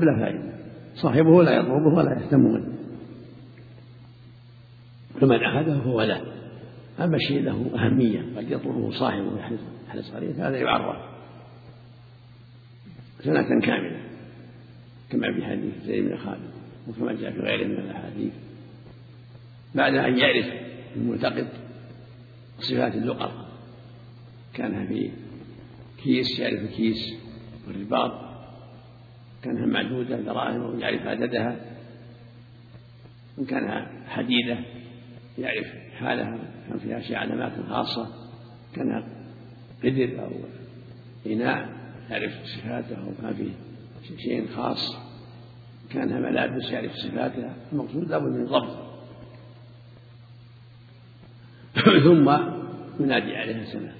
بلا 0.00 0.18
فائدة. 0.18 0.54
صاحبه 0.94 1.42
لا 1.42 1.52
يطلبه 1.52 1.94
ولا 1.94 2.20
يهتم 2.20 2.40
منه 2.40 2.74
فمن 5.20 5.44
أخذه 5.44 5.80
فهو 5.80 6.02
له 6.02 6.22
أما 7.00 7.18
شيء 7.18 7.42
له 7.42 7.70
أهمية 7.74 8.36
قد 8.36 8.50
يطلبه 8.50 8.90
صاحبه 8.90 9.32
ويحرص 9.32 10.14
عليه 10.14 10.48
هذا 10.48 10.56
يعرف. 10.56 10.96
سنة 13.20 13.60
كاملة 13.60 14.00
كما 15.10 15.34
في 15.34 15.44
حديث 15.44 15.84
زيد 15.84 16.04
بن 16.04 16.16
خالد 16.16 16.50
وكما 16.88 17.12
جاء 17.12 17.32
في 17.32 17.38
غيره 17.38 17.66
من 17.66 17.78
الأحاديث. 17.78 18.32
بعد 19.74 19.94
أن 19.94 20.18
يعرف 20.18 20.46
المعتقد 20.96 21.48
صفات 22.58 22.94
اللقط 22.94 23.32
كانها 24.54 24.86
في 24.86 25.10
كيس 26.04 26.38
يعرف 26.38 26.60
الكيس 26.60 27.14
والرباط. 27.68 28.23
كانها 29.44 29.66
معدودة 29.66 30.20
دراهم 30.20 30.74
ويعرف 30.74 31.06
عددها 31.06 31.56
وإن 33.38 33.46
كانها 33.46 33.90
حديدة 34.06 34.58
يعرف 35.38 35.66
حالها 35.98 36.38
كان 36.68 36.78
فيها 36.78 37.00
شيء 37.00 37.16
علامات 37.16 37.52
خاصة 37.68 38.08
كان 38.74 39.04
قدر 39.84 40.24
أو 40.24 40.30
إناء 41.26 41.68
يعرف 42.10 42.32
صفاته 42.44 42.96
أو 42.96 43.12
كان 43.22 43.34
فيه 43.34 43.52
شيء 44.16 44.46
خاص 44.56 44.96
كانها 45.90 46.20
ملابس 46.20 46.70
يعرف 46.70 46.92
صفاتها 46.92 47.56
المقصود 47.72 48.10
لابد 48.10 48.36
من 48.36 48.46
ضبط 48.46 48.84
ثم 52.04 52.30
ينادي 53.00 53.36
عليها 53.36 53.64
سنة 53.64 53.92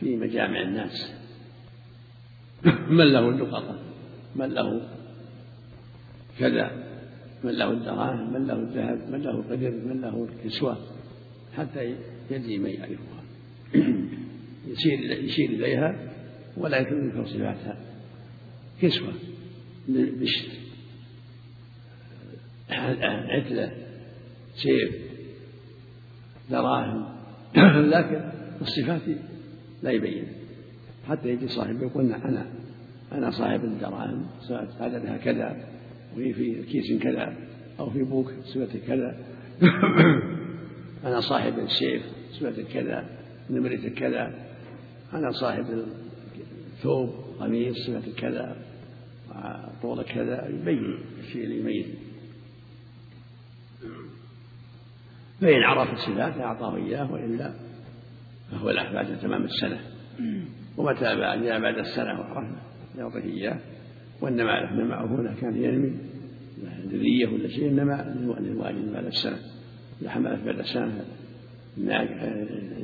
في 0.00 0.16
مجامع 0.16 0.62
الناس 0.62 1.12
من 2.98 3.12
له 3.12 3.28
اللقطة 3.28 3.78
من 4.36 4.46
له 4.46 4.95
كذا 6.38 6.70
من 7.44 7.50
له 7.50 7.70
الدراهم 7.70 8.32
من 8.32 8.46
له 8.46 8.54
الذهب 8.54 9.10
من 9.10 9.22
له 9.22 9.30
القدر 9.30 9.70
من 9.70 10.00
له 10.00 10.28
الكسوة 10.28 10.78
حتى 11.56 11.96
يدري 12.30 12.58
من 12.58 12.70
يعرفها. 12.70 13.22
يشير 14.68 15.24
يشير 15.24 15.50
إليها 15.50 16.12
ولا 16.56 16.78
يذكر 16.78 17.24
صفاتها 17.24 17.78
كسوة 18.82 19.12
بشت. 19.88 20.50
عتلة 22.70 23.72
سيف 24.54 24.94
دراهم. 26.50 27.16
لكن 27.94 28.30
الصفات 28.60 29.02
لا 29.82 29.90
يبين. 29.90 30.26
حتى 31.08 31.28
يجي 31.28 31.48
صاحب 31.48 31.82
يقول 31.82 32.12
أنا 32.12 32.46
أنا 33.12 33.30
صاحب 33.30 33.64
الدراهم 33.64 34.26
عددها 34.80 35.16
كذا 35.16 35.44
وهي 35.46 35.75
في 36.16 36.62
كيس 36.62 37.02
كذا 37.02 37.36
أو 37.80 37.90
في 37.90 38.02
بوك 38.02 38.32
سوة 38.42 38.68
كذا. 38.86 39.18
أنا 41.04 41.20
صاحب 41.20 41.58
السيف 41.58 42.02
سوة 42.30 42.64
كذا 42.74 43.04
نمرة 43.50 43.88
كذا. 43.96 44.34
أنا 45.12 45.30
صاحب 45.30 45.84
الثوب 46.74 47.10
قميص 47.40 47.76
سوة 47.86 48.02
كذا 48.16 48.56
طول 49.82 50.02
كذا 50.02 50.48
يبين 50.48 50.98
الشيء 51.18 51.44
اللي 51.44 51.60
يميز. 51.60 51.86
فإن 55.40 55.62
عرف 55.62 55.92
الصفات 55.92 56.40
أعطاه 56.40 56.76
إياه 56.76 57.12
وإلا 57.12 57.52
فهو 58.50 58.70
له 58.70 58.92
بعد 58.92 59.18
تمام 59.20 59.44
السنة. 59.44 59.80
ومتى 60.76 61.00
جاء 61.44 61.60
بعد 61.60 61.78
السنة 61.78 62.20
وعرفه 62.20 62.56
يعطيه 62.98 63.24
إياه. 63.24 63.58
والنماء 64.20 64.72
النماء 64.72 65.06
هنا 65.06 65.34
كان 65.40 65.56
ينمي 65.56 65.92
ذرية 66.88 67.26
ولا 67.26 67.48
شيء 67.48 67.68
النماء 67.68 68.16
للوالد 68.40 68.92
بعد 68.92 69.04
السنة 69.04 69.38
إذا 70.02 70.10
حملت 70.10 70.44
بعد 70.44 70.58
السنة 70.58 71.04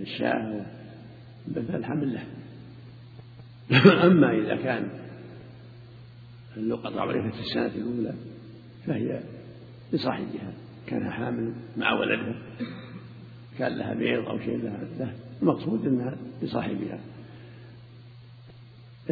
الشاة 0.03 0.67
فالحمل 1.55 2.15
له 2.15 2.25
أما 4.07 4.33
إذا 4.33 4.57
كان 4.57 4.89
اللقطة 6.57 7.01
عرفت 7.01 7.35
في 7.35 7.41
السنة 7.41 7.67
الأولى 7.67 8.15
فهي 8.87 9.21
لصاحبها 9.93 10.53
كان 10.87 11.11
حامل 11.11 11.53
مع 11.77 11.93
ولدها 11.93 12.35
كان 13.59 13.79
لها 13.79 13.95
بيض 13.95 14.29
أو 14.29 14.39
شيء 14.39 14.57
لها 14.63 15.15
المقصود 15.43 15.87
أنها 15.87 16.17
لصاحبها 16.43 16.99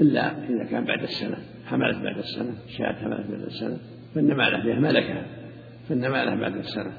إلا 0.00 0.48
إذا 0.48 0.64
كان 0.64 0.84
بعد 0.84 1.02
السنة. 1.02 1.36
حملت 1.66 1.98
بعد 1.98 2.18
السنة 2.18 2.54
شاة 2.78 2.92
حملت 2.92 3.30
بعد 3.30 3.40
السنة. 3.40 3.78
فالنمالة 4.14 4.62
فيها 4.62 4.80
ملكها 4.80 5.26
فالنمالة 5.88 6.34
بعد 6.34 6.56
السنة. 6.56 6.92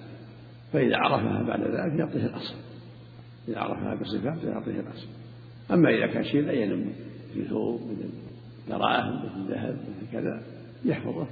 فإذا 0.73 0.97
عرفها 0.97 1.43
بعد 1.43 1.61
ذلك 1.61 1.99
يعطيه 1.99 2.25
الأصل. 2.25 2.55
إذا 3.47 3.59
عرفها 3.59 3.95
بصفات 3.95 4.43
يعطيه 4.43 4.79
الأصل. 4.79 5.07
أما 5.71 5.89
إذا 5.89 6.07
كان 6.07 6.23
شيء 6.23 6.41
لا 6.41 6.51
ينمو 6.51 6.91
في 7.33 7.43
ثوب 7.43 7.81
مثل 7.81 8.09
دراهم 8.69 9.25
مثل 9.25 9.53
ذهب 9.53 9.73
مثل 9.73 10.11
كذا 10.11 10.41
يحفظه. 10.85 11.27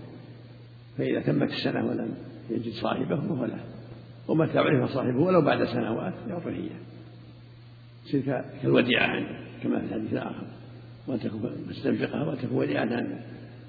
فإذا 0.97 1.19
تمت 1.19 1.51
السنة 1.51 1.85
ولم 1.85 2.13
يجد 2.49 2.71
صاحبه 2.71 3.15
فهو 3.15 3.45
له. 3.45 3.63
ومتى 4.27 4.59
عرف 4.59 4.89
صاحبه 4.89 5.19
ولو 5.19 5.41
بعد 5.41 5.63
سنوات 5.63 6.13
يعطيه 6.29 6.49
إياه. 6.49 6.79
يصير 8.05 8.43
كالوديعة 8.61 9.07
عنده 9.07 9.39
كما 9.63 9.79
في 9.79 9.85
الحديث 9.85 10.13
الآخر. 10.13 10.58
وأن 11.09 11.19
تكون 11.19 11.65
مستنفقها 11.69 12.23
وأن 12.23 12.37
تكون 12.37 12.57
وديعة 12.57 12.81
عنده 12.81 13.19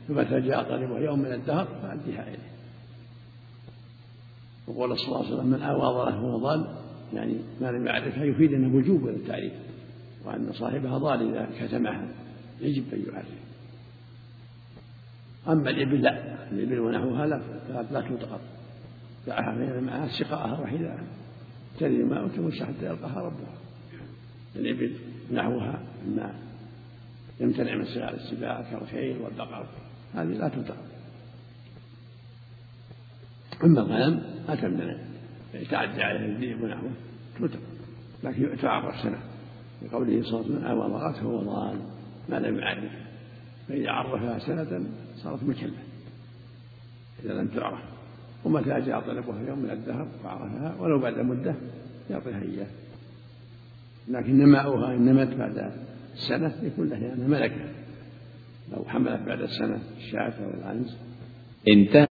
فمتى 0.08 0.40
جاء 0.40 0.62
طالبه 0.62 0.98
يوم 0.98 1.18
من 1.18 1.32
الدهر 1.32 1.68
فأديها 1.82 2.28
إليه. 2.28 2.50
وقول 4.66 4.98
صلى 4.98 5.06
الله 5.06 5.24
عليه 5.26 5.34
وسلم 5.34 5.46
من 5.46 5.62
آوى 5.62 6.12
فهو 6.12 6.38
ضال. 6.38 6.66
يعني 7.14 7.36
ما 7.60 7.66
لم 7.66 7.86
يعرفها 7.86 8.24
يفيد 8.24 8.52
أنه 8.52 8.76
وجوب 8.76 9.08
التعريف 9.08 9.52
وأن 10.24 10.52
صاحبها 10.52 10.98
ضال 10.98 11.36
إذا 11.36 11.48
كتمها. 11.60 12.08
يجب 12.60 12.84
أن 12.92 13.04
يعرف. 13.12 13.26
أما 15.48 15.70
الإبل 15.70 16.02
لا. 16.02 16.48
الإبل 16.52 16.80
ونحوها 16.80 17.26
لا 17.26 17.40
لا 17.92 18.00
تلتقط 18.00 18.40
دعها 19.26 19.54
بين 19.54 19.84
معها 19.84 20.08
سقاءها 20.08 20.60
وحذاءها 20.60 21.04
تري 21.78 22.04
ما 22.04 22.22
وتمشي 22.22 22.64
حتى 22.64 22.86
يلقاها 22.86 23.20
ربها. 23.20 23.54
الإبل 24.56 24.92
نحوها 25.32 25.82
مما 26.06 26.34
يمتنع 27.40 27.76
من 27.76 27.84
سلال 27.84 28.14
السباع 28.14 28.62
كالخيل 28.70 29.18
والبقر. 29.18 29.66
هذه 30.14 30.26
لا 30.28 30.48
تلتقط 30.48 30.84
أما 33.64 33.80
الغنم 33.80 34.22
ما 34.48 34.54
تمتنع. 34.54 34.96
يتعدى 35.54 36.02
عليها 36.02 36.26
الذئب 36.26 36.62
ونحوه 36.62 36.90
تلتقط 37.38 37.60
لكن 38.24 38.56
تعرف 38.62 39.02
سنة. 39.02 39.18
لقوله 39.82 40.22
صلى 40.22 40.40
الله 40.40 40.44
عليه 40.44 40.56
وسلم 40.56 40.64
أوى 40.64 40.90
ضغته 40.90 41.22
هو 41.22 41.42
ضال 41.42 41.78
ما 42.28 42.36
لم 42.36 42.58
يعرف. 42.58 42.92
فإذا 43.68 43.90
عرفها 43.90 44.38
سنة 44.38 44.86
صارت 45.16 45.42
مكلة 45.44 45.72
إذا 47.24 47.32
لم 47.32 47.48
تعرف. 47.48 47.80
ومتى 48.44 48.80
جاء 48.80 49.00
طلبها 49.00 49.48
يوم 49.48 49.58
من 49.58 49.70
الدهر 49.70 50.08
وعرفها 50.24 50.74
ولو 50.78 50.98
بعد 50.98 51.18
مدة 51.18 51.54
يعطيها 52.10 52.42
إياه. 52.42 52.66
لكن 54.08 54.38
نماؤها 54.38 54.94
إن 54.94 55.04
نمت 55.04 55.34
بعد 55.34 55.72
سنة 56.15 56.54
يكون 56.62 56.88
لها 56.88 56.98
يعني 56.98 57.25
ملكة. 57.25 57.65
لو 58.72 58.84
حملت 58.84 59.21
بعد 59.26 59.41
السنة 59.41 59.81
الشاة 59.97 60.44
أو 60.44 60.50
العنز. 60.60 60.97
انتهى 61.69 62.09